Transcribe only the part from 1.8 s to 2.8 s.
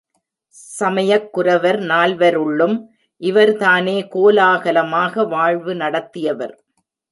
நால்வருள்ளும்